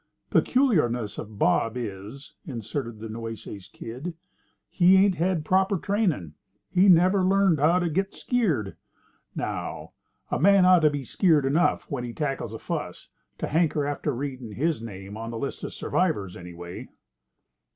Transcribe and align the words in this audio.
"Peculiarness 0.31 1.19
of 1.19 1.37
Bob 1.37 1.77
is," 1.77 2.33
inserted 2.43 2.97
the 2.97 3.07
Nueces 3.07 3.67
Kid, 3.67 4.15
"he 4.67 4.97
ain't 4.97 5.13
had 5.13 5.45
proper 5.45 5.77
trainin'. 5.77 6.33
He 6.71 6.89
never 6.89 7.23
learned 7.23 7.59
how 7.59 7.77
to 7.77 7.87
git 7.87 8.11
skeered. 8.15 8.75
Now, 9.35 9.91
a 10.31 10.39
man 10.39 10.65
ought 10.65 10.79
to 10.79 10.89
be 10.89 11.03
skeered 11.05 11.45
enough 11.45 11.83
when 11.83 12.03
he 12.03 12.13
tackles 12.13 12.51
a 12.51 12.57
fuss 12.57 13.09
to 13.37 13.45
hanker 13.45 13.85
after 13.85 14.11
readin' 14.11 14.53
his 14.53 14.81
name 14.81 15.17
on 15.17 15.29
the 15.29 15.37
list 15.37 15.63
of 15.63 15.71
survivors, 15.71 16.35
anyway." 16.35 16.87